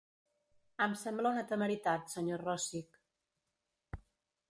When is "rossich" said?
2.49-3.01